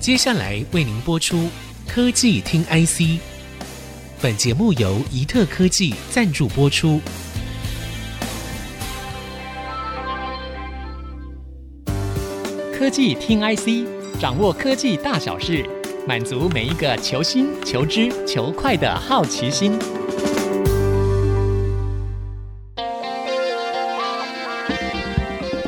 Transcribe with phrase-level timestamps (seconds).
[0.00, 1.50] 接下来为您播出
[1.86, 3.20] 科技听 IC，
[4.18, 6.98] 本节目由宜特科技赞助播出。
[12.72, 13.86] 科技听 IC，
[14.18, 15.68] 掌握科技大小事，
[16.08, 19.78] 满足每一个求新、求知、求快的好奇心。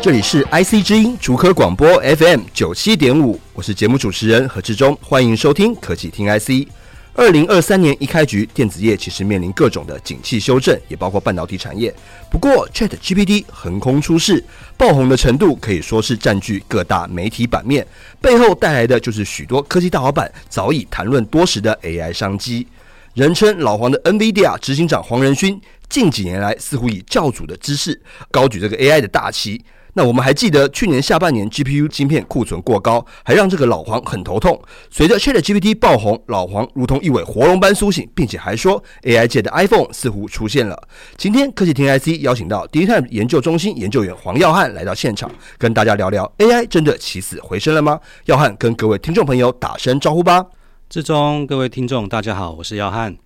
[0.03, 6.69] 这里是 IC 之音竹科广播 FM 九七点五，我是节目主持人何志忠，欢迎收听科技听 IC。
[7.15, 11.95] 二零二三年一开局，电子业其实面临各种的景气修正，也包括半导体产业。
[12.29, 14.45] 不过，ChatGPT 横空出世，
[14.77, 17.87] 爆红的程度可以说是占据各大媒体版面，
[18.21, 22.67] 背后带来的就是许多科技大老板早已谈论多时的 AI 商机。
[23.15, 29.65] 人称老黄的 NVIDIA 执行长黄仁勋，近几年来似乎以教主的姿势高举这个 AI 的大旗。
[29.95, 34.59] 那我们还记得去年下半年 GPU 晶片库存过高，还让这个老黄很头痛。
[34.91, 40.89] 随着 ChatGPT 爆红，老黄如同一尾活龙般苏醒，并且还说 AI 界的 iPhone 似乎出现了。
[41.17, 48.01] 今天科技听 IC 邀请到 d t i m e 研究中心研究员黄耀汉来到现场，跟大家聊聊 AI 真的起死回生了吗？
[48.25, 50.47] 耀汉跟各位听众朋友打声招呼吧。
[50.89, 53.17] 志中，各位听众，大家好，我是耀汉。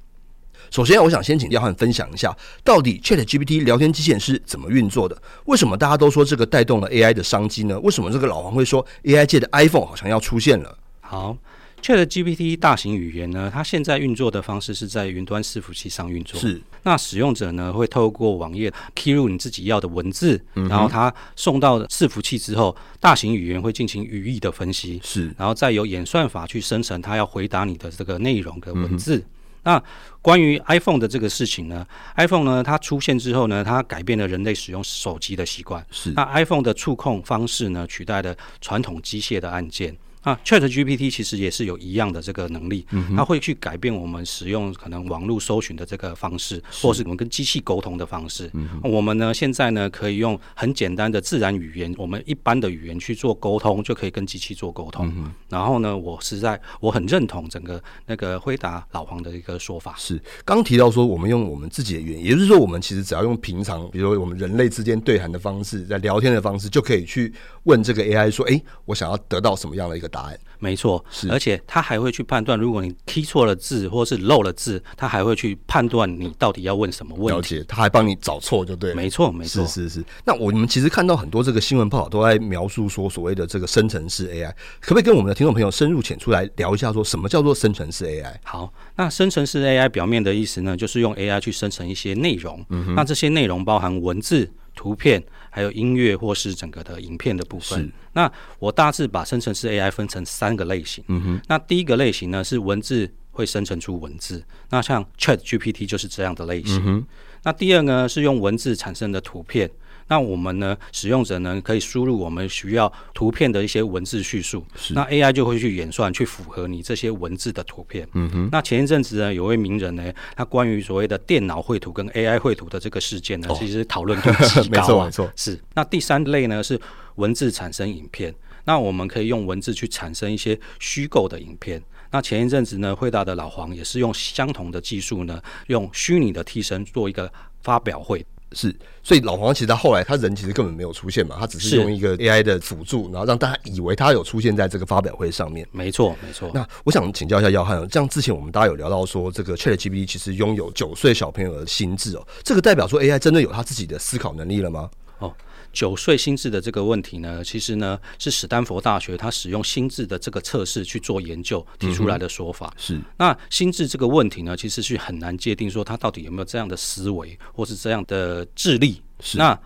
[0.71, 5.17] 首先，我想先请廖汉分享一下，到底 ChatGPT 聊天机器人是怎么运作的？
[5.47, 7.79] 为什么大家都说这个带动了 AI 的商机呢？
[7.81, 10.77] 为什么这个老黄会说 AI 界的 iPhone 好像要出现了？
[11.01, 11.37] 好
[11.83, 16.41] ，ChatGPT 大型语言呢，它现在运作的方式是在云端伺服器上运作。
[16.41, 29.17] 是，那使用者呢会透过网页 key 入你自己要的文字，嗯、然后它送到伺服器之后，大型语言会进行语义的分析，是，然后再由演算法去生成它要回答你的这个内容跟文字。
[29.17, 29.25] 嗯
[29.67, 29.83] 那
[30.23, 35.85] 关于 iPhone 的这个事情呢，iPhone 呢，它出现之后呢，它改变了人类使用手机的习惯。
[35.91, 39.97] 是，那 iPhone 的触控方式呢，取代了传统机械的按键。
[40.27, 48.51] 啊，ChatGPT 其实也是有一样的这个能力，嗯、它会去改变我们使用可能网络搜寻的这个方式，或是我们跟机器沟通的方式。
[48.55, 55.07] 嗯、我们呢现在呢可以用很简单的自然语言，我们一般的语言去做沟通，就可以跟机器做沟通。
[55.17, 59.95] 嗯、然后呢，我实在我很认同整个那个回答老黄的一个说法。
[59.97, 70.39] 是刚提到说我们用我们自己的语言，也就是说我们其实只要用平常，比如说我们人类之间对谈的方式，在聊天的方式，就可以去问这个 AI 说，哎，我想要得到什么样的一个答案？
[70.59, 77.57] 没错，是，而且他还会去判断，如果你 key 错了字或是漏了字，他还会去判断你到底要问什么问题。
[77.57, 78.97] 了解，他还帮你找错就对了。
[78.97, 80.05] 没错，没错，是是是。
[80.25, 84.51] 那我们其实看到很多这个新闻报道都在描述说，所谓的这个生成式 AI，
[84.81, 88.35] 可不可以跟我们的听众朋友深入浅出来聊一下，说什么叫做生成式 AI？
[88.43, 92.65] 好，那生成式 AI 表面的意思呢，就是用 AI 去生成一些内容。
[92.97, 95.23] 那这些内容包含文字、图片。
[95.57, 97.91] 还有音乐或是整个的影片的部分。
[98.13, 101.03] 那我大致把生成式 AI 分成三个类型。
[101.09, 101.41] 嗯哼。
[101.49, 106.83] 那第一个类型呢是文字会生成出文字，那像 ChatGPT 就是这样的类型。
[106.85, 107.07] 嗯。
[107.43, 109.71] 那第二呢是用文字产生的图片。
[110.09, 118.07] 那我们呢，使用者呢可以输入我们需要图片的一些文字叙述，那 AI 就会去演算，去符合你这些文字的图片。
[118.15, 118.49] 嗯哼。
[118.53, 124.71] 那前一阵子呢，有位名人呢，他关于所谓的电脑绘图跟 AI 绘图的这个事件呢，哦、其实讨论度极高、啊。
[124.71, 125.33] 没错，没错。
[125.35, 125.61] 是。
[125.75, 126.81] 那第三类呢是
[127.17, 128.33] 文字产生影片，
[128.65, 131.83] 那我们可以用文字去产生一些虚构的影片。
[132.13, 137.31] 那前一阵子呢，惠达的老黄也是用相同的技术呢，用虚拟的替身做一个
[137.63, 138.25] 发表会。
[138.53, 145.67] 是，所以老黄其实他后来他人其实根本没有出现嘛，他只是用一个 AI 的辅助，然后让大家以为他有出现在这个发表会上面。
[145.73, 146.51] 没错，没错。
[146.55, 154.89] 那我想请教一下耀汉，像之前我们大家有聊到说，这个 ChatGPT 其实拥有九岁小朋友的心智哦，这个代表说 AI 真的有他自己的思考能力了吗？
[155.19, 155.35] 哦。
[155.77, 162.73] 九岁心智的这个问题呢，其实呢是史丹佛大学他使用心智的这个测试去做研究提出来的说法。
[162.77, 169.03] 嗯、是，那心智这个问题呢，其实是很难界定说他到底有没有这样的思维或是这样的智力。
[169.21, 169.59] 是，那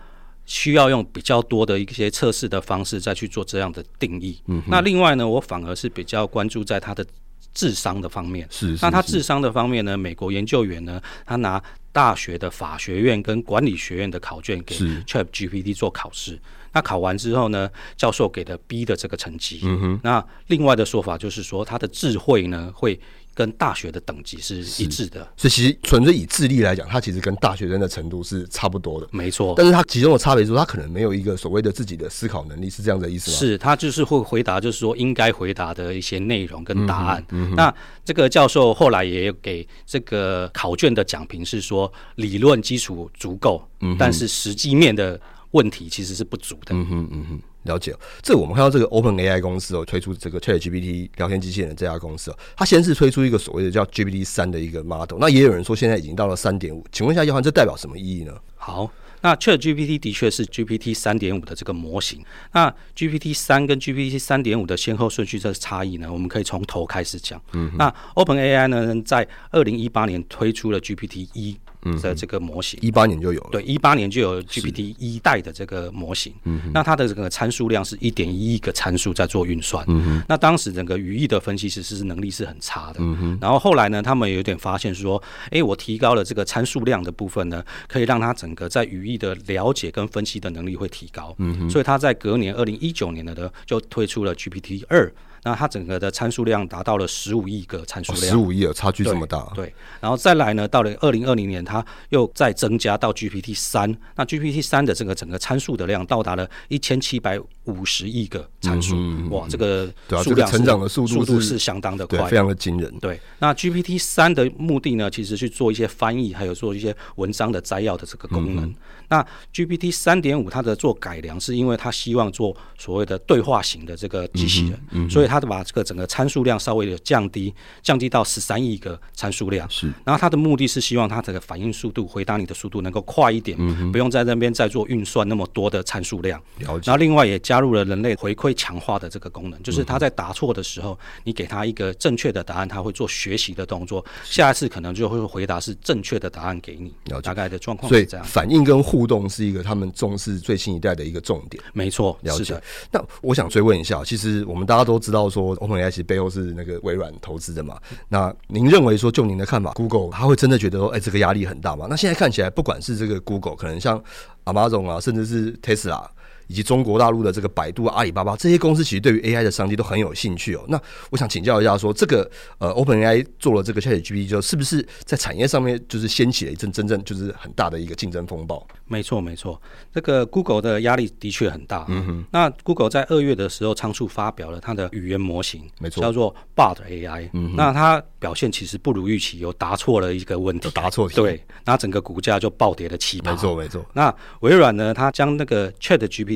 [0.45, 4.37] 需要用比较多的一些测试的方式再去做这样的定义。
[4.47, 7.05] 嗯，那另外呢，我反而是比较关注在他的
[7.53, 8.45] 智商的方面。
[8.51, 11.63] 是，是，是，那他智商的方面呢，美国研究员呢，他拿。
[11.91, 16.39] 大学的法学院跟管理学院的考卷给 ChatGPT 做考试，
[16.73, 19.59] 那考完之后呢，教授给的 B 的这个成绩。
[19.63, 19.99] 嗯哼。
[20.03, 22.99] 那另外的说法就是说，他的智慧呢会
[23.33, 25.27] 跟大学的等级是一致的。
[25.37, 29.07] 所以其实纯粹以智力来讲，他其实跟大学生的程度是差不多的。
[29.11, 29.53] 没错。
[29.57, 33.37] 但是他其中的差别是说，他可能没有一个所谓的自己的思考能力，是这样的意思吗？
[33.37, 37.25] 是他就是会回答，就是说应该回答的一些内容跟答案。
[37.55, 37.73] 那
[38.03, 43.67] 这个教授后来也给这个考卷的讲评是说，理论基础足够，
[43.97, 45.19] 但是实际面的
[45.51, 46.75] 问题其实是不足的。
[46.75, 47.95] 嗯哼嗯哼，了解。
[48.21, 58.33] 这我们看到这个 Open AI 公司哦，推出这个 Chat GPT 聊天机器人这家公司哦，它先是推出一个所谓的叫 GPT 三的一个 model，那也有人说现在已经到了三点五，请问一下，耀翰，这代表什么意义呢？
[58.55, 58.91] 好。
[59.23, 62.25] 那 ChatGPT 的确是 GPT 三点五的这个模型。
[62.53, 67.39] 那 GPT 三跟 GPT 三点五的先后顺序这差异呢，我们可以从头开始讲。
[67.53, 71.55] 嗯，那 OpenAI 呢，在二零一八年推出了 GPT 一。
[72.01, 76.33] 的这个模型，一八年就有了，对，一八年就有 GPT 一代的这个模型。
[76.43, 79.83] 嗯，那它的这个参数量是一点一亿个参数在做运算。
[79.87, 82.99] 嗯哼，那当时整个语义的分析其实是能力是很差的。
[82.99, 91.33] 嗯哼，然后后来呢，他们有点发现说，哎、欸，我提高了这个参数量的部分呢，可以让它整个在语义的了解跟分析的能力会提高。
[91.39, 95.11] 嗯哼，所以他在隔年二零一九年的呢，就推出了 GPT 二。
[95.43, 99.51] 那它整个的参数量达到了十五亿个参数量，十五亿啊，差距这么大。
[99.55, 109.91] 对，然后再来呢，到了二零二零年，它又再增加到 GPT 三，那 GPT 三的这个整个参数的量到达了一千七百五十亿个参数，嗯，哇，这个
[110.23, 112.93] 数量成长的速度速度是相当的快，非常的惊人。
[112.99, 118.65] 对，那 GPT 三的目的呢，其实去做一些翻译，还有做一些文章的摘要的这个功能。
[118.65, 118.75] 嗯
[119.11, 129.69] 那 GPT 三点五它的做改良，是因为它希望做所谓的对话型的这个机器人，嗯嗯、所以它把这个整个参数量稍微的降低，降低到十三亿个参数量。
[129.69, 136.41] 是，然后它的目的是希望它这个反应速度、回答你的速度能够快一点，嗯、不用在那边再做运算那么多的参数量。
[136.59, 136.83] 了解。
[136.85, 146.93] 然后另外也加入了人类回馈强化的这个功能，就是它在答错的时候，你给它一个正确的答案，它会做学习的动作，下一次可能就会回答是正确的答案给你。
[147.07, 147.31] 了解。
[147.31, 148.25] 大概的状况是这样。
[148.25, 152.61] 反应跟互互动是一个他们重视最新一代的一个重点，没错，了解。
[152.91, 157.79] 那我想追问一下，其实我们大家都知道说，OpenAI 其实背后是那个微软投资的嘛。
[158.07, 161.87] 那您认为说，就您的看法，Google 他会真的觉得说，哎，这个压力很大吗？
[161.89, 163.99] 那现在看起来，不管是这个 Google，可能像
[164.45, 166.05] Amazon 啊，甚至是 Tesla。
[166.51, 170.65] 以及中国大陆的这个百度、阿里巴巴这些公司，其实对于 AI 的商机都很有兴趣哦。
[170.67, 170.77] 那
[171.09, 178.67] 我想请教一下说，说这个呃，OpenAI 做了这个 ChatGPT 之后，是不是在产业上面就是掀起了一阵真正就是很大的一个竞争风暴？
[178.85, 179.59] 没错，没错，
[179.93, 181.85] 这个 Google 的压力的确很大。
[181.87, 182.25] 嗯哼。
[182.31, 187.29] 那 Google 在二月的时候仓促发表了它的语言模型，没错，叫做 Bard AI。
[187.31, 187.53] 嗯。
[187.55, 191.15] 那它表现其实不如预期，有答错了一个问题，答错题。
[191.15, 191.41] 对。
[191.63, 193.31] 那整个股价就暴跌了七倍。
[193.31, 193.85] 没错，没错。
[193.93, 194.93] 那微软呢？
[194.93, 195.71] 它将那个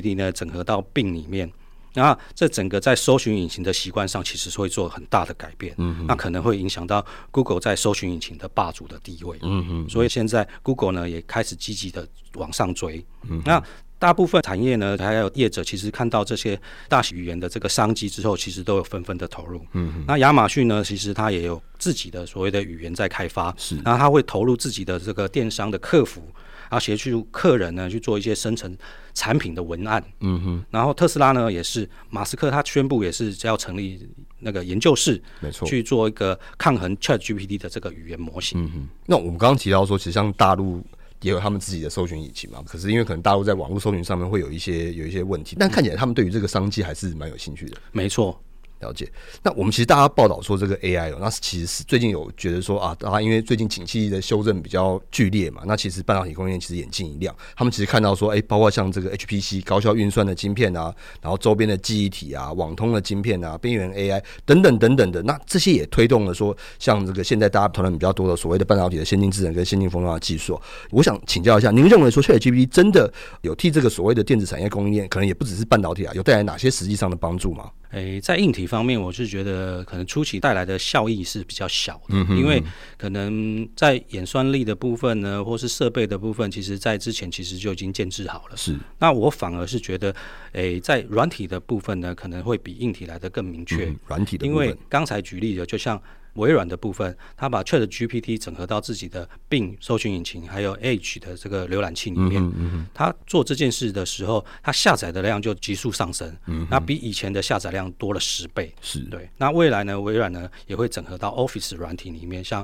[0.06, 1.52] ChatGPT 呢，整合到 Bing 里面，
[1.94, 5.74] 那这整个在搜寻引擎的习惯上，其实是会做很大的改变。
[5.78, 9.38] 嗯，那可能会影响到 Google 在搜寻引擎的霸主的地位。
[9.42, 13.04] 嗯嗯，所以现在 Google 呢也开始积极的往上追。
[13.30, 13.62] 嗯，那
[13.98, 16.60] 大部分产业呢，还有业者，其实看到这些
[16.90, 19.66] 大型语言的这个商机之后，其实都有纷纷的投入。
[19.72, 23.56] 嗯，那亚马逊呢，其实它也有自己的所谓的语言在开发。
[23.58, 26.22] 是，然后它会投入自己的这个电商的客服。
[26.70, 28.78] 然后协助客人呢去做一些生成
[29.14, 30.66] 产品的文案，嗯哼。
[30.70, 34.08] 然后特斯拉呢也是，马斯克他宣布也是要成立
[34.40, 38.64] 那个研究室，没错，去做一个抗衡 ChatGPT 的这个语言模型。
[38.64, 38.90] 嗯哼。
[39.06, 40.84] 那我们刚刚提到说，其实像大陆
[41.22, 47.78] 也有他们自己的搜寻引擎嘛，可是因为可能大陆在网络搜寻上面会有一些有一些问题，但看起来他们对于这个商机还是蛮有兴趣的。
[47.92, 48.40] 没错。
[48.82, 49.10] 了解，
[49.42, 70.60] 那我们其实大家报道说这个 AI 哦，那其实是最近有觉得说啊，啊，因为最近景气的修正比较剧烈嘛，那其实半导体供应链其实眼睛一亮，他们其实看到说，哎，包括像这个 HPC 高效运算的晶片啊，然后周边的记忆体啊，网通的晶片啊，边缘 AI 等等等等的，那这些也推动了说，像这个现在大家讨论比较多的所谓的半导体的先进制程跟先进封装的技术，
[70.92, 73.12] 我想请教一下，您认为说 ChatGPT 真的
[73.42, 77.72] 有替这个所谓的电子产业供应链，可能也不只是半导体啊，有带来哪些实际上的帮助吗？
[77.92, 82.64] 哎，在硬体方面，我是觉得可能初期带来的效益是比较小的，因为
[82.98, 88.58] 可能在演算力的部分呢，或是设备的部分，其实在之前其实就已经建制好了。
[88.58, 90.16] 是，那我反而是觉得，
[90.54, 93.86] 诶，在软体的部分呢，可能会比硬体来的更明确。
[93.86, 96.02] 嗯、软体的部分，因为刚才举例的，就像。
[96.36, 102.42] 微软的部分，它把 Chat GPT 整合到自己的 Bing 搜寻引擎，还有 Edge 的这个浏览器里面。
[102.44, 106.36] 嗯嗯，它做这件事的时候，它下载的量就急速上升。
[106.48, 108.74] 嗯，那比以前的下载量多了十倍。
[108.82, 109.30] 是对。
[109.38, 112.62] 那未来呢，微软呢也会整合到 Office 软体里面，像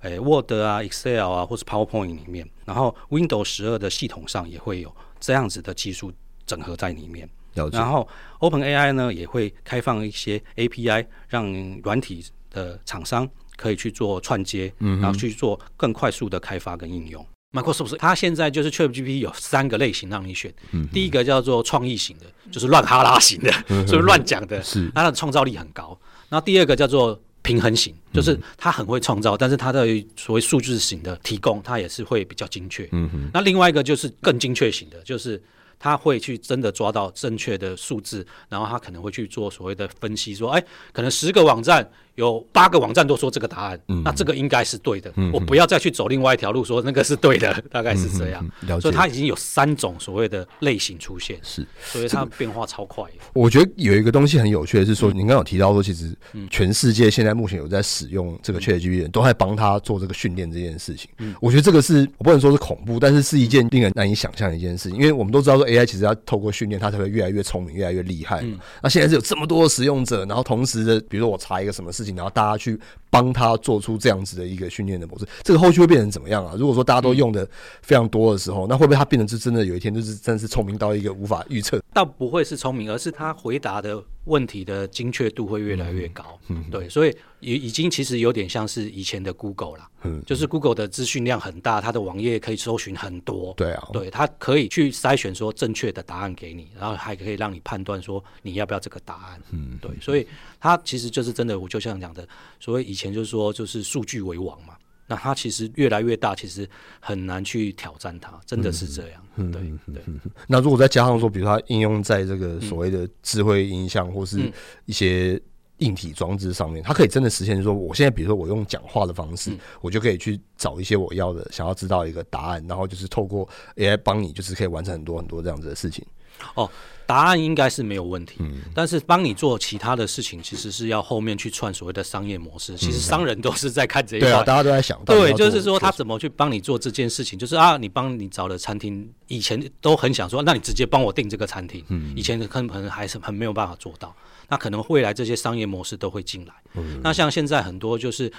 [0.00, 2.48] 诶、欸、Word 啊、Excel 啊，或是 PowerPoint 里面。
[2.64, 6.12] 然后 Windows 十二的系统上也会有这样子的技术
[6.46, 7.28] 整合在里面。
[7.72, 8.08] 然后
[8.38, 12.24] OpenAI 呢也会开放一些 API，让软体。
[12.50, 17.24] 的厂商可以去做串接，嗯，然后去做更快速的开发跟应用。
[17.52, 25.98] Microsoft 它现在就是 ChatGPT 有三个类型让你选，嗯，第一个叫做创意型的，就是乱哈拉型的，嗯、所以乱讲的，是它的创造力很高。
[26.28, 32.88] 然后第二个叫做平衡型，就是它很会创造，但是它的所谓数字型的提供，它也是会比较精确。
[32.92, 33.30] 嗯哼。
[33.34, 35.42] 那另外一个就是更精确型的，就是。
[35.80, 48.46] 他会去真的抓到正确的数字，然后他可能会去做所谓的分析，说，哎，可能十个网站有八个网站都说这个答案，嗯、那这个应该是对的，嗯、我不要再去走另外一条路说那个是对的，大概是这样。
[48.80, 53.02] 所以它已经有三种所谓的类型出现，是，所以它变化超快。
[53.32, 56.14] 我觉得有一个东西很有趣的是说，您刚刚有提到说，其实
[56.50, 61.08] 全世界现在目前有在使用这个 ChatGPT 都在帮他做这个训练这件事情。
[61.18, 68.40] 嗯，我觉得这个是我不能说是恐怖，但是是一件令人难以想象的一件事情，因为我们都知道说 AI 其实要透过训练，它才会越来越聪明，越来越厉害。
[68.42, 72.78] 嗯，那现在是有这么多的使用者，然后同时的，比如说我查一个什么事情，然后大家去
[73.10, 76.54] 帮他做出这样子的一个训练的模式，这个后续会变成怎么样啊？
[76.56, 77.46] 如果说大家都用的
[77.82, 81.80] 非常多的时候，那会不会他变成是真的有一天就是真的是聪明到一个无法预测？
[81.92, 86.38] 倒不会是聪明，而是他回答的问题的精确度会越来越高。
[86.48, 89.88] 嗯，对，所以已已经其实有点像是以前的 Google 了。
[90.02, 93.52] 嗯，就是 Google 的资讯量很大，它的网页可以搜寻很多。
[93.56, 99.42] 对啊，对，它可以去筛选说正确的答案给你，然后还可以让你判断说你要不要这个答案。
[99.50, 100.26] 嗯，对，所以
[100.58, 102.26] 它其实就是真的，我就像讲的，
[102.58, 104.74] 所谓以前就是说就是数据为王嘛。
[105.06, 106.68] 那它其实越来越大，其实
[107.00, 109.20] 很难去挑战它，真的是这样。
[109.34, 109.60] 嗯、对
[109.92, 110.00] 对。
[110.46, 114.52] 那如果再加上说，比如说它应用在这个所谓的智慧音箱或是
[114.84, 115.40] 一些
[115.78, 126.06] 硬体装置上面，它可以真的实现说，我现在比如说我用讲话的方式，我就可以去找一些我要的、想要知道一个答案，然后就是透过 AI 帮你，就是可以完成很多很多这样子的事情。
[126.54, 126.70] 哦。
[127.06, 132.74] 答案应该是没有问题，嗯、但是帮你做其他的事情，其实是要后面去串所谓的商业模式。
[132.74, 144.14] 嗯、其实商人都是在看这一块，大家都在想，对，就是说他怎么去帮你做这件事情，就是啊，你帮你找了餐厅，以前都很想说，那你直接帮我订这个餐厅，嗯，以前可能还是很没有办法做到，
[144.48, 146.54] 那可能未来这些商业模式都会进来。
[146.74, 148.32] 嗯，那像现在很多就是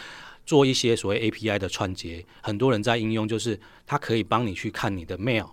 [0.45, 5.49] 做一些所谓 API 的串接，很多人在应用，就是它可以帮你去看你的 mail。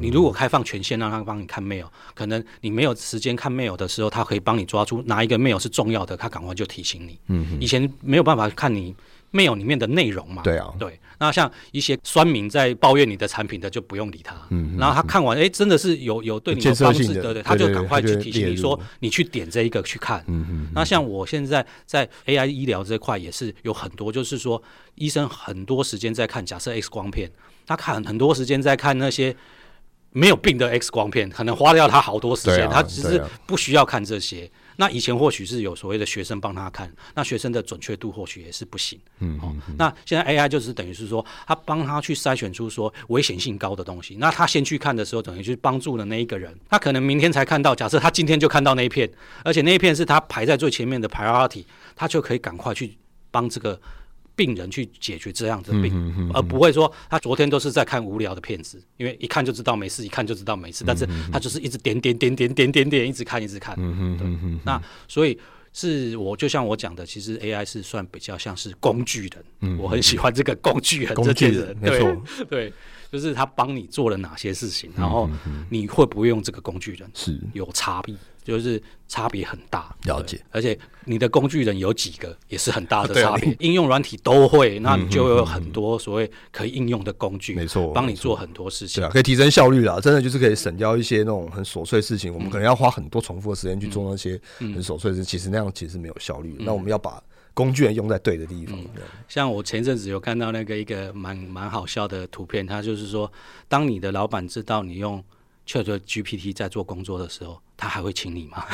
[0.00, 7.18] 你如果开放权限让他帮你看 mail，可能你没有时间看 mail 的时候，他可以帮你抓出哪一个 mail 是重要的，他赶快就提醒你。
[7.28, 8.94] 嗯，以前没有办法看你
[9.32, 10.42] mail 里面的内容嘛。
[10.42, 10.98] 对啊，对。
[11.18, 14.34] 那像一些酸民在抱怨你的产品的，就不用理他。
[14.50, 20.24] 嗯，然后他看完，哎，真的是有有对你有帮助的，对对，他就赶快去提醒你说，你去点这一个去看。
[20.26, 20.68] 嗯嗯。
[20.74, 24.60] 那像我现在在 AI 医疗这块也是有很多，就是说
[24.96, 27.30] 医生很多时间在看，假设 X 光片，
[27.64, 29.36] 他看很多时间在看那些。
[30.12, 34.44] 没有病的 X 光片，可能花掉他好多时间，啊、他只是不需要看这些。
[34.44, 38.98] 啊、那以前或许是有所谓的学生帮他看，那学生的准确度或许也是不行。
[39.20, 44.16] 嗯，嗯，嗯、哦，那现在 AI 就是等于是说，他帮他去筛选出说危险性高的东西。
[44.16, 46.54] 那他先去看的时候，等于去帮助了那一个人。
[46.68, 49.10] 他可能明天才看到，假设他今天就看到那一片，
[49.44, 51.64] 而且那一片是他排在最前面的 priority，
[51.96, 52.96] 他就可以赶快去
[53.30, 53.80] 帮这个。
[54.34, 60.84] 病人去解决这样的病，嗯、哼哼哼，而不会说他昨天都是在看无聊的片子，因为一看就知道没事，一看就知道没事。
[60.86, 63.74] 但是他就是一直点点点点点点点，一直看一直看。
[63.78, 65.38] 嗯哼哼哼，那所以
[65.72, 69.44] 是我就像我讲的，其实 AI 是算比较像是工具人。
[69.60, 72.16] 嗯、我很喜欢这个工具人这件人，对
[72.48, 72.72] 对，
[73.10, 75.28] 就是他帮你做了哪些事情，然后
[75.70, 78.14] 你会不会用这个工具人是有差别。
[78.44, 80.40] 就是差别很大，了解。
[80.50, 83.56] 而且你的工具人有几个，也是很大的 差别。
[83.60, 89.02] 应用软体都会，那你就有很多所谓可以应用的工具，没错，帮你做很多事情。
[89.02, 92.32] 对啊，可以提升效率啦，真的就是可以省掉一些那种很琐碎的事情。
[92.32, 96.56] 我们可能要花很多重复的时间去做那些很琐碎的事，其实那样其实没有效率。
[96.60, 97.22] 那我们要把
[97.54, 98.78] 工具人用在对的地方。
[99.28, 103.30] 像我前阵子有看到那个一个蛮蛮好笑的图片，他就是说，
[103.68, 105.22] 当你的老板知道你用
[105.66, 108.66] ChatGPT 在做工作的时候，他还会请你吗？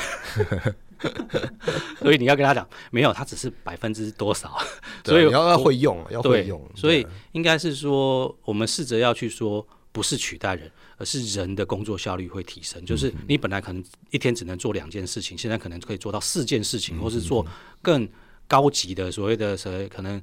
[2.01, 4.59] 所以你要跟他讲，没有，他只是百分之多少。
[5.05, 6.61] 所以你要要会用，要会用。
[6.75, 12.85] 所以应该是说，我们试着要去说，不是取代人，而是人的工作效率会提升。
[12.85, 17.47] 就是你本来可能一天只能做两件事情，现在可能可以做到四件事情，或是做
[17.81, 18.09] 更
[18.49, 20.21] 高级的所谓的所谓可能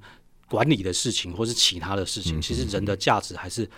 [0.50, 2.42] 管理的事情，或是其他的事情。
[2.42, 3.70] 其实人的价值还是。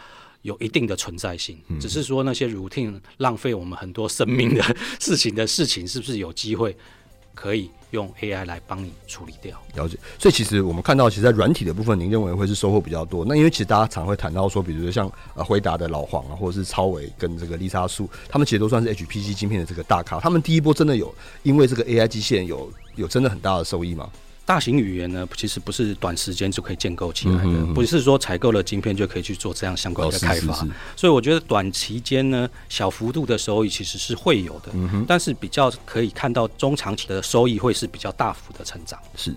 [0.48, 4.64] 有一定的存在性，只是说那些 routine 浪费我们很多生命的
[4.98, 6.74] 事情的事情，是不是有机会
[7.36, 9.62] 可以用 AI 来帮你处理掉？
[9.76, 9.98] 了解。
[10.18, 13.26] 所以其实我们看到，其实，在软体的部分，您认为会是收获比较多。
[13.26, 20.18] 那因为其实大家常会谈到说，比如说像呃辉达的老黄啊，或者是超伟跟这个丽莎素，他们其实都算是 HPC 晶片的这个大咖。
[20.22, 21.14] 他们第一波真的有
[21.44, 24.10] 因为这个 AI 机器人有有真的很大的收益吗？
[24.48, 30.54] 大型语言呢，其实不是短时间就可以建构起来的，嗯、哼哼不是说采购了晶片就可以去做这样相关的开发。
[30.54, 38.98] 哦、是是是，所以我觉得短期间呢，小幅度的收益其实是会有的，嗯、但是比较可以看到中长期的收益会是比较大幅的成长。
[39.18, 39.36] 是。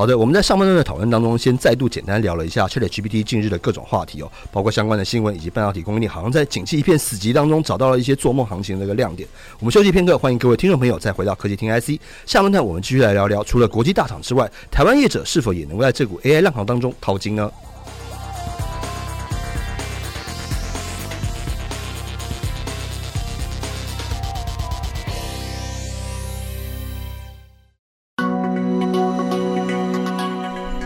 [0.00, 9.28] 好的，我们在上半段的讨论当中，先再度简单聊了一下 ChatGPT 近日的各种话题哦，包括相关的新闻以及半导体供应链好像在景气一片死寂当中找到了一些做梦行情的一个亮点。
[9.58, 12.00] 我们休息片刻，欢迎各位听众朋友再回到科技厅 IC。
[12.24, 17.52] 下半段我们继续来聊聊，除了国际大厂之外，台湾业者是否也能够在这股 AI 浪潮当中淘金呢？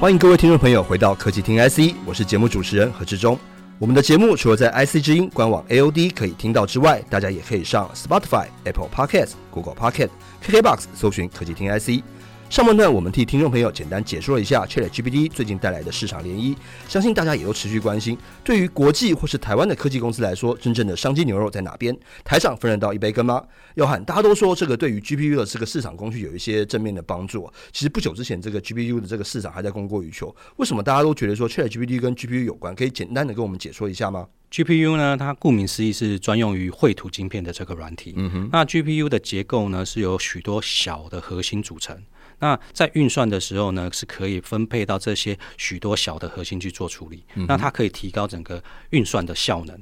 [0.05, 3.39] 欢迎各位听众朋友回到科技听 IC，我是节目主持人何志忠。
[3.79, 10.11] 我们的节目除了在 IC 之音官网 AOD 可以听到之外，大家也可以上 Spotify、Apple Podcast、Google Podcast、
[10.47, 12.05] KKBox 搜寻科技听 IC。
[12.51, 16.55] 上半段我们替听众朋友简单解说了一下 ChatGPT 最近带来的市场涟漪，
[16.87, 18.17] 相信大家也都持续关心。
[18.45, 21.97] 对于国际或是台湾的科技公司来说，真正的商机牛肉在哪边？
[22.23, 23.43] 台上分得到一杯羹吗？
[23.75, 27.51] 要喊大家都说这个对于 GPU 的这个市场工具有一些正面的帮助。
[27.73, 30.35] 其实不久之前，这个 GPU 的这个市场还在供过于求。
[30.57, 32.73] 为什么大家都觉得说 ChatGPT 跟 GPU 有关？
[32.73, 38.15] 可以简单的跟我们解说一下吗？GPU 呢，它顾名思义是专用于绘图晶片的这个软体。
[38.17, 38.49] 嗯哼。
[38.53, 42.01] 那 GPU 的结构呢，是由许多小的核心组成。
[42.39, 47.25] 那在运算的时候呢，是可以分配到这些许多小的核心去做处理。
[47.49, 49.79] 那它可以提高整个运算的效能。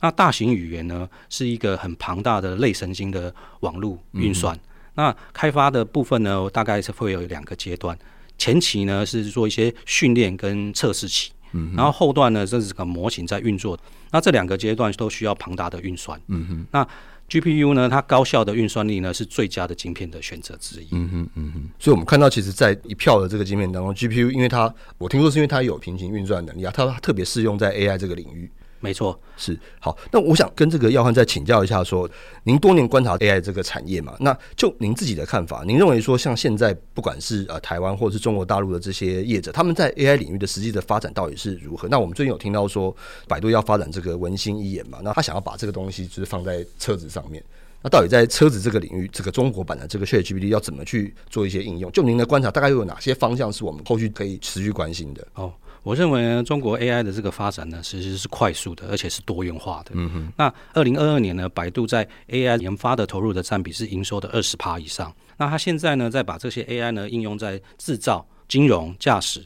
[0.00, 4.58] 那大型语言呢，是一个很庞大的类神经的网络运算。
[4.94, 7.98] 那开发的部分呢，大概是会有两个阶段。
[8.38, 11.32] 前期呢是做一些训练跟测试期，
[11.74, 13.78] 然后后段呢，这是个模型在运作。
[14.10, 16.20] 那这两个阶段都需要庞大的运算。
[16.28, 16.66] 嗯哼。
[16.70, 16.86] 那
[17.28, 20.88] GPU 呢，它高效的运算力呢是最佳的晶片的选择之一。
[20.92, 21.70] 嗯哼嗯哼。
[21.78, 28.50] 所以，我们看到，其实，在一票的这个晶片当中，GPU，因为它，我听说是因为它有平行运算能力啊，它特别适用在 AI 这个领域。
[28.80, 29.96] 没错，是好。
[30.12, 32.14] 那我想跟这个耀汉再请教一下说，说
[32.44, 41.88] 您多年观察 AI 这个产业嘛，那就您自己的看法，您认为说，像现在不管是呃台湾或者是中国大陆的这些业者，他们在 AI 领域的实际的发展到底是如何？
[41.88, 42.94] 那我们最近有听到说，
[43.26, 47.42] 百度要发展这个文心一言嘛，那他想要把这个东西就是放在车子上面。
[47.82, 51.90] 那到底在车子这个领域，这个中国版的这个 ChatGPT 要怎么去做一些应用？
[51.92, 55.26] 就您的观察，大概又有哪些方向是我们后续可以持续关心的？
[55.34, 55.52] 哦。
[55.82, 59.92] 我认为呢，中国 AI 的这个发展呢，其实是快速的，而且是多元化的。
[59.94, 60.32] 嗯哼。
[60.36, 65.14] 那二零二二年呢，百度在 AI 研发的投入的占比是营收的二十趴以上。
[65.36, 69.44] 那它现在呢，在把这些 AI 呢应用在制造、金融、驾驶，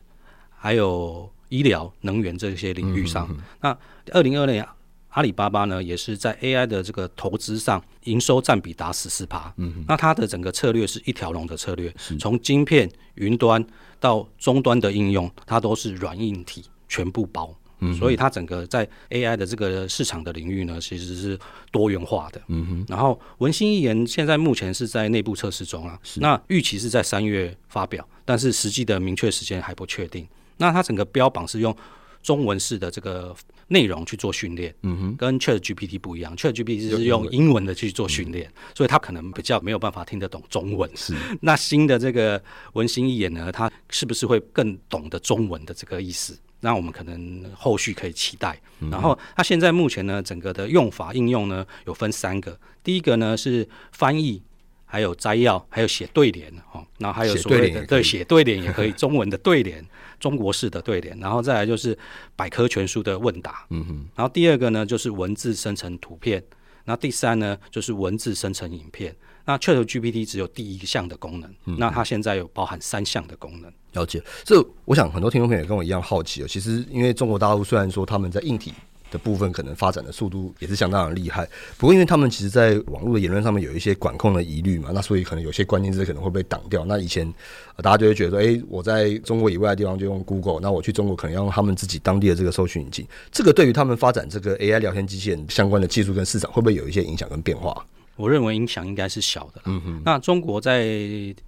[0.57, 3.27] 还有医疗、能源这些领域上。
[3.31, 3.79] 嗯、那
[4.13, 4.67] 二零二二年，
[5.11, 9.53] 阿里巴巴呢，也是在 AI 的这个投资上，营收占比达十四趴。
[9.59, 9.85] 嗯。
[9.87, 13.65] 那它的整个策略是一条龙的策略，从晶片、云端。
[14.03, 21.39] 到终端的应用，它都是软硬体全部包，嗯，所以它整个在 AI 的这个市场的领域呢，其实是
[21.71, 22.87] 多元化的，嗯哼。
[22.89, 30.27] 然后文心一言现在目前是在内部测试中啊，那预期是在三月发表，但是实际的明确时间还不确定。
[30.57, 31.77] 那它整个标榜是用
[32.23, 33.35] 中文式的这个。
[33.73, 40.91] 内容去做训练，嗯哼，跟 Chat GPT 不一样，Chat GPT 是用英文的去做训练，所以他可能比较没有办法听得懂中文。
[40.97, 46.37] 是， 那新的这个文心一言呢，它是不是会更懂得中文的这个意思？
[46.59, 48.61] 那我们可能后续可以期待。
[48.91, 54.43] 然后，它现在目前呢，整个的用法应用呢，有分三个，第一个呢是翻译。
[54.91, 59.85] 还有摘要，还有写对联哦，然后还有所谓的对写对联也可以， 中文的对联，
[60.19, 61.97] 中国式的对联，然后再来就是
[62.35, 66.43] 百科全书的问答，嗯哼，然后第二个呢就是文字生成图片，
[66.87, 69.15] 那第三呢就是文字生成影片。
[69.47, 73.73] 那 ChatGPT 只有第一项的功能，嗯，那它现在有包含三项的功能。
[73.93, 76.47] 了解，这我想很多听众朋友跟我一样好奇哦。
[76.49, 78.75] 其实因为中国大陆虽然说他们在硬体。
[79.11, 86.85] 的部分可能发展的速度也是相当的厉害，不过因为他们其实，在网络的言论上面有一些管控的疑虑嘛，那所以可能有些关键字可能会被挡掉。
[86.85, 87.31] 那以前
[87.77, 93.07] 大家就会觉得说，哎、我在中国以外的地方就用 Google，那我去中国可能要用他们自己当地的这个搜寻引擎。
[93.31, 97.85] 这个对于他们发展这个 AI 聊天机器人相关的技术跟市场，会不会有一些影响跟变化？
[98.21, 99.63] 我认为影响应该是小的。
[99.65, 100.85] 嗯哼，那中国在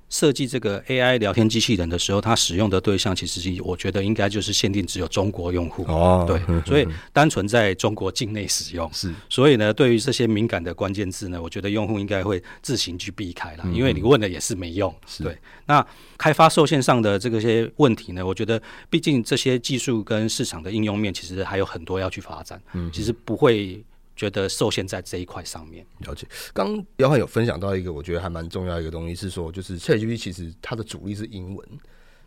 [0.09, 5.85] 设计这个 AI 聊天机器人的时候，它使用的对象其实我觉得应该就是限定只有中国用户。
[5.85, 8.89] 哦，对，所以单纯在中国境内使用。
[8.93, 14.95] 是，所以呢，对于这些敏感的关键字呢，我觉得用户应该会自行去避开了，因为你问了也是没用。
[15.07, 15.37] 是，对。
[15.67, 15.87] 那
[16.19, 22.61] 开发受限上的这个些问题呢，我觉得毕竟这些技术跟市场的应用面其实还有很多要去发展。
[22.73, 23.83] 嗯，其实不会。
[24.17, 25.87] 觉得受限在这一块上面。
[26.01, 31.69] 了解，刚耀汉有分享到一个我觉得还蛮重要的一个东西，是说就是 ChatGPT 其实它的主力是英文。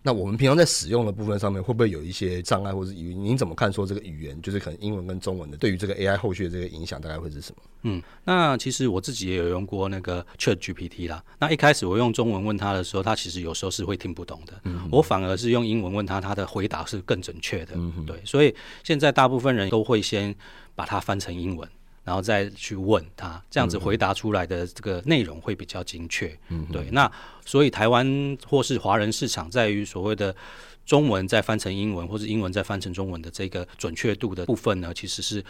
[0.05, 3.15] 那我们平常在使用的部分上面，会不会有一些障碍，或者语？
[3.15, 3.73] 您怎么看？
[3.73, 7.63] 说这个语言就是可能英文跟中文的，对于这个 AI 后续的这个影响，大概会是什么？
[7.81, 11.23] 嗯，那其实我自己也有用过那个 ChatGPT 啦。
[11.39, 14.53] 那一开始我用中文问他的时候，他其实有时候是会听不懂的。
[14.65, 17.71] 嗯，我反而是用英文问他，他的回答是更准确的。
[17.73, 20.35] 嗯，对，所以现在大部分人都会先
[20.75, 21.67] 把它翻成英文。
[22.05, 26.33] 然后再去问他，这样子回答出来的这个内容会比较精确。
[26.47, 26.87] 嗯，对。
[26.91, 27.11] 那
[27.45, 30.33] 所以台湾或是华人市场，在于所谓的
[30.85, 35.43] 中文再翻成英文，或是英文再翻成中文的这个准确度的部分呢，其实是。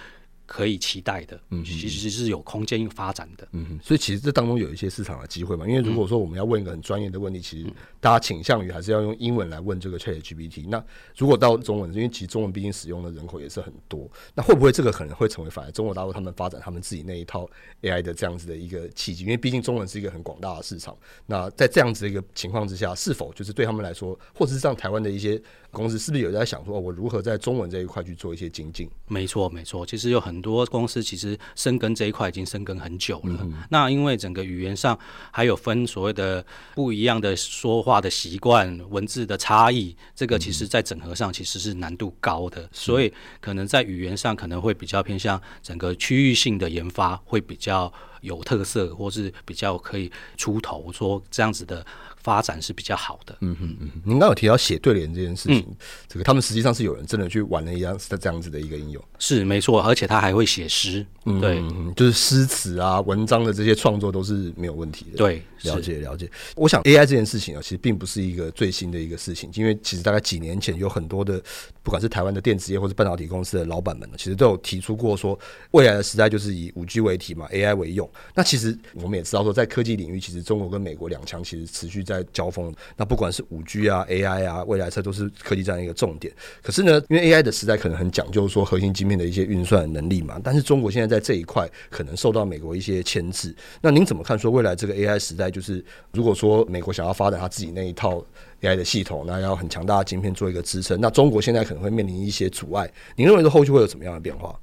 [0.45, 5.67] 可以期待的，嗯，其实是有空间发展的，嗯，所以其实这当中有一些市场的机会嘛。
[5.67, 7.67] 因为如果说我们要问一个很专业的问题，其实
[7.99, 10.67] 大家倾向于还是要用英文来问这个 ChatGPT。
[10.69, 10.84] 那
[11.17, 17.49] 如果到中文，因为其实中文毕竟使用的人口也是很多，那会不会这个可能会成为反而中国大陆他们发展他们自己那一套
[17.81, 19.23] AI 的这样子的一个契机？
[19.23, 20.95] 因为毕竟中文是一个很广大的市场。
[21.25, 28.88] 那在这样子的一个情况之下，是否就是对他们来说，或者是像台湾的一些公司，是不是有在想说，我如何在中文这一块去做一些精进？
[29.08, 30.35] 没错，没错，其实有很。
[30.36, 33.39] 很多公司其实深耕这一块已经深耕很久了。
[33.41, 35.00] 嗯、那因为整个语言上
[35.32, 42.63] 还有分所谓的不一样的说话的习惯、文字的差异，这个其实在整合上其实是难度高的。
[42.63, 51.86] 嗯、所以可能在语言上可能会比较偏向整个区域性的研发，会比较有特色，或是比较可以出头，说这样子的。
[52.26, 53.38] 发展是比较好的。
[53.42, 55.76] 嗯嗯嗯，您刚刚有提到写对联这件事情，嗯、
[56.08, 59.04] 这个他们实际上是有人真的去玩了一样是这样子的一个应用。
[59.20, 61.06] 是没错，而且他还会写诗。
[61.26, 61.62] 嗯，对，
[61.96, 65.18] 就是诗词啊、文章的这些创作都是没有问题的。
[65.18, 66.28] 对，了解了解。
[66.56, 71.39] 我想 AI 这件事情啊，其实并不是一个最新的一个事情，因为其实大概几年前有很多的，
[71.84, 75.38] 不管是台湾的电子业或者半导体公司的老板们呢，其实都有提出过说，
[75.69, 78.10] 未来的时代就是以五 G 为题嘛，AI 为用。
[78.34, 82.15] 那其实我们也知道说，在科技领域，其实中国跟美国两强其实持续在。
[82.15, 86.34] 在交锋，那不管是五 G 啊、AI 啊，未来车都是科技这样一个重点。
[86.63, 93.54] 可是呢，因为 AI 的时代可能很讲究说核心晶片的一些运算能力嘛，但是中国现在在这一块可能受到美国一些牵制。
[93.82, 94.39] 那您怎么看？
[94.39, 98.22] 说未来这个 AI 时代，就是如果说美国想要发展他自己那一套
[98.62, 102.91] AI 的系统，那要很强大的晶片做一个支撑，那中国现在可能会面临一些阻碍。
[103.15, 104.54] 你认为说后续会有怎么样的变化？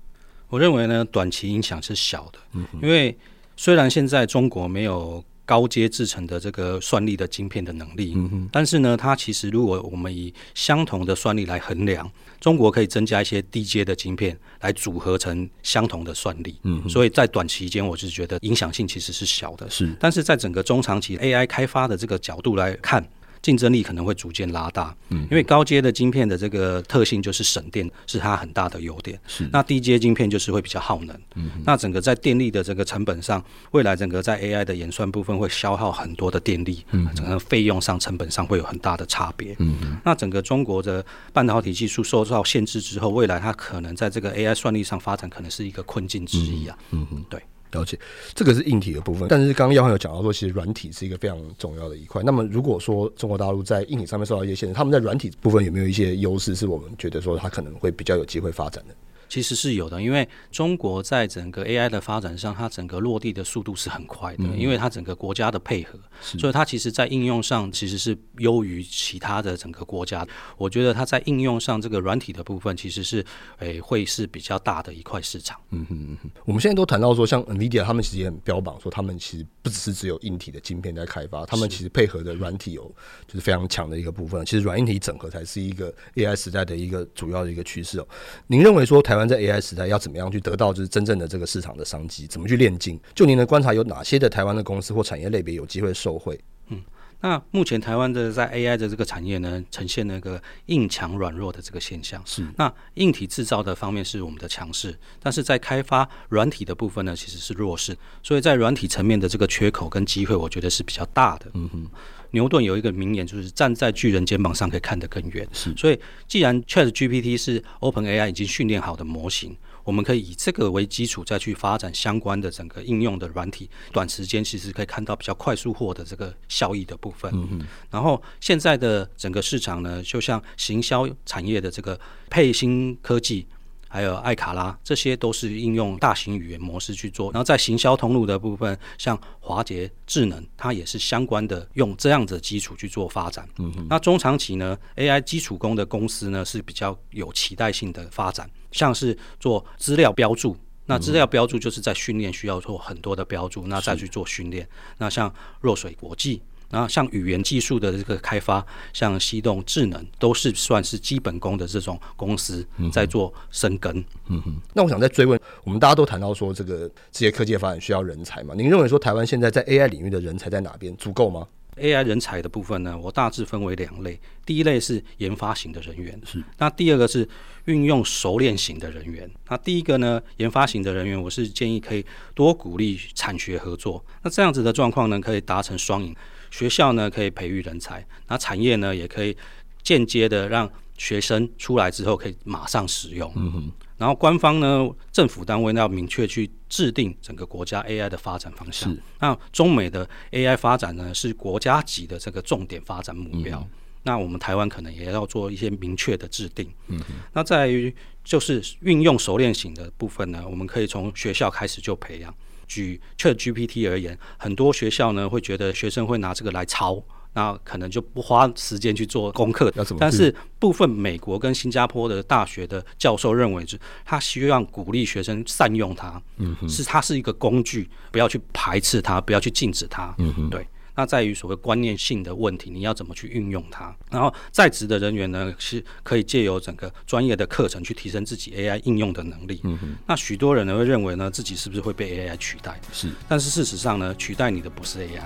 [0.48, 3.16] 我认为呢，短期影响是小的，嗯，因为
[3.56, 5.24] 虽然现在中国没有。
[5.44, 12.10] 高阶制成的这个算力的晶片的能力，嗯哼，但是呢，它其实如果我们以相同的算力来衡量，
[12.42, 23.08] 中国可以增加一些低阶的晶片来组合成相同的算力，嗯，所以在短期间，我是觉得影响性其实是小的，是，但是在整个中长期 AI 开发的这个角度来看。
[23.42, 29.18] 竞争力可能会逐渐拉大，嗯，因为高阶的晶片的这个特性就是省电，是它很大的优点。
[29.26, 47.42] 是，那低阶晶片就是会比较耗能，嗯，那整个在电力的这个成本上，未来整个在 AI 的演算部分会消耗很多的电力，嗯，整个费用上成本上会有很大的差别，嗯，那整个中国的半导体技术受到限制之后，未来它可能在这个 AI 算力上发展，可能是一个困境之一啊，嗯嗯，对。
[47.72, 47.98] 了解，
[48.34, 52.22] 这个是硬体的部分，但是刚刚耀汉有讲到说，其实软体是一个非常重要的一块。
[52.22, 58.94] 那么如果说中国大陆在硬体上面受到一些限制，他们在软体部分有没有一些优势，是我们觉得说它可能会比较有机会发展的？
[59.32, 70.28] 其实是有的，因为中国在整个 AI 的发展上，它整个落地的速度是很快的，嗯、因为它整个国家的配合，所以它其实在应用上其实是优于其他的整个国家。
[70.58, 73.24] 我觉得它在应用上这个软体的部分，其实是
[73.56, 75.58] 诶、欸、会是比较大的一块市场。
[75.70, 82.94] 嗯哼嗯哼，我们现在都谈到说，像 NVIDIA 他们其实也很标榜说，他们其实不只是只有硬体的晶片在开发，他们其实配合的软体有
[83.26, 84.44] 就是非常强的一个部分。
[84.44, 88.06] 其实软硬体整合才是一个 AI 时代的一个主要的一个趋势哦。
[88.46, 92.26] 您认为说台湾在 AI 时代要怎么样去得到就是真正的这个市场的商机？
[92.26, 92.98] 怎么去炼金？
[93.14, 96.38] 就您的观察，有哪些的台湾的公司或产业类别有机会受惠？
[96.68, 96.82] 嗯，
[97.20, 102.22] 那目前台湾的在 AI 的这个产业呢，呈现那个硬强软弱的这个现象。
[102.24, 107.96] 是，那硬体制造的方面是我们的强势，但是在开发软体的部分呢，其实是弱势。
[108.22, 111.46] 所以在软体层面的这个缺口跟机会，我觉得是比较大的。
[111.54, 111.90] 嗯哼。
[112.32, 115.48] 牛顿有一个名言，就是站在巨人肩膀上可以看得更远。
[115.52, 127.30] 是，所以既然 ChatGPT 是 OpenAI 已经训练好的模型，我们可以以这个为基础，再去发展相关的整个应用的软体，短时间其实可以看到比较快速获得这个效益的部分。
[127.34, 127.66] 嗯嗯。
[127.90, 133.46] 然后现在的整个市场呢，就像行销产业的这个沛兴科技。
[133.92, 137.30] 还有爱卡拉，这些都是应用大型语言模式去做。
[137.30, 143.46] 然后在行销通路的部分，像华捷智能，它也是相关的用这样子的基础去做发展。
[143.58, 143.86] 嗯哼。
[143.90, 150.56] 那中长期呢，AI 基础工的公司呢是比较有期待性的发展，像是做资料标注。
[150.86, 154.66] 那资料标注就是在训练需要做很多的标注，那再去做训练。
[154.96, 156.40] 那像若水国际。
[156.72, 163.94] 然后像语言技术的这个开发，像西动智能，都是算是基本功的这种公司在做深耕。
[164.28, 168.54] 嗯哼，那我想再追问，我们大家都谈到说这个这些科技发展需要人才嘛？
[168.56, 174.18] 您认为说台湾现在在 AI 领域的人才在哪边足够吗？AI 人才的部分呢，我大致分为两类。
[174.46, 176.42] 第一类是研发型的人员，是。
[176.56, 177.28] 那第二个是
[177.66, 179.30] 运用熟练型的人员。
[179.48, 182.04] 那第一个呢，研发型的人员，我是建议可以
[182.34, 184.04] 多鼓励产学合作。
[184.22, 186.14] 那这样子的状况呢，可以达成双赢。
[186.52, 189.36] 学校呢可以培育人才，那产业呢也可以
[189.82, 193.32] 间接的让学生出来之后可以马上使用。
[193.34, 193.72] 嗯哼。
[193.96, 198.90] 然后官方呢，政府单位要明确去制定整个国家 AI 的发展方向。
[198.90, 199.00] 是。
[199.20, 203.58] 那中美的 AI 发展呢，是国家级的这个重点发展目标。
[203.60, 203.70] 嗯、
[204.02, 206.68] 那我们台湾可能也要做一些明确的制定。
[206.88, 207.06] 嗯哼。
[207.32, 212.34] 那在于就是运用熟练型的部分呢，我们可以从学校开始就培养。
[212.72, 217.02] 举 ChatGPT 而言，很多学校呢会觉得学生会拿这个来抄。
[217.34, 230.66] 那可能就不花时间去做功课，但是部分美国跟新加坡的大学的教授认为，是他希望鼓励学生善用它，嗯哼，是它是一个工具，不要去排斥它，不要去禁止它，嗯哼，对。
[230.94, 233.94] 那在于所谓观念性的问题，你要怎么去运用它？
[234.10, 239.60] 然后在职的人员呢，是可以借由整个专业的课程去提升自己 AI 应用的能力。
[239.64, 242.80] 嗯哼，那许多人呢会认为呢，自己是不是会被 AI 取代？
[242.92, 245.22] 是，但是事实上呢，取代你的不是 AI。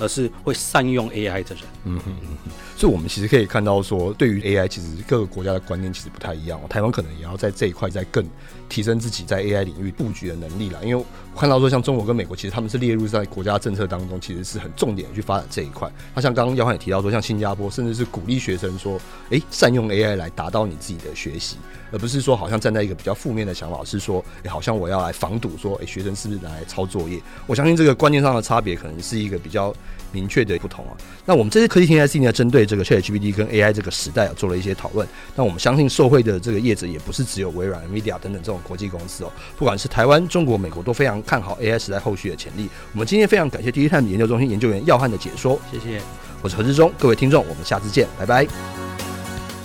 [0.00, 1.64] 而是会善用 AI 的人。
[1.82, 6.60] 嗯哼嗯哼，所以，我们其实可以看到说，对于 AI，其实各个国家的观念其实不太一样。
[6.68, 8.24] 台湾可能也要在这一块再更
[8.68, 10.78] 提升自己在 AI 领域布局的能力了。
[10.84, 11.04] 因为
[11.34, 15.90] 我看到说，像中国跟美国，其实他们是列入在国家政策当中，其实是很重点去发展这一块。
[16.14, 19.00] 那像刚刚耀汉也提到说，像新加坡，甚至是鼓励学生说，
[19.30, 21.56] 哎，善用 AI 来达到你自己的学习，
[21.90, 27.20] 而不是说好像站在一个比较负面的想法，是说，哎，好像我要来防堵说，哎，学生是不是来抄作业？
[27.46, 29.74] 我相信这个观念上的差别，可能是一个比较。
[30.10, 30.96] 明确的不同啊。
[31.26, 35.06] 那我们这次科技听 IC 呢，针对这个 ChatGPT 跟 AI 这个时代啊，做了一些讨论。
[35.36, 42.68] 那我们相信受惠的这个业者也不是只有微软、NVIDIA 等等这种国际公司哦，不管是台湾、中国、美国都非常看好 AI 时代后续的潜力。
[42.92, 46.00] 我们今天非常感谢第一探研究中心研究员耀汉的解说，谢谢。
[46.40, 48.46] 我是何志忠，各位听众，我们下次见，拜拜。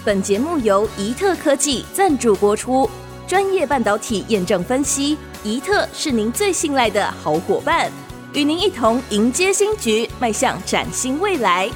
[0.04, 2.90] 本节目由宜特科技赞助播出，
[3.28, 7.92] 专业半导体验证分析，宜特是您最信赖的好伙伴。
[8.34, 11.70] 与您一同迎接新局，迈向崭新未来。